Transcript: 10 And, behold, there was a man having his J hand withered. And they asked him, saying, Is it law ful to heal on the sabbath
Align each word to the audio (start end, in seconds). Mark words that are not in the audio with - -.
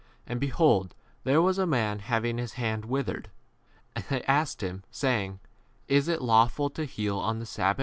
10 0.25 0.31
And, 0.31 0.39
behold, 0.39 0.95
there 1.25 1.43
was 1.43 1.59
a 1.59 1.67
man 1.67 1.99
having 1.99 2.39
his 2.39 2.53
J 2.53 2.61
hand 2.61 2.85
withered. 2.85 3.29
And 3.95 4.03
they 4.09 4.23
asked 4.23 4.63
him, 4.63 4.83
saying, 4.89 5.39
Is 5.87 6.07
it 6.07 6.23
law 6.23 6.47
ful 6.47 6.71
to 6.71 6.85
heal 6.85 7.19
on 7.19 7.37
the 7.37 7.45
sabbath 7.45 7.79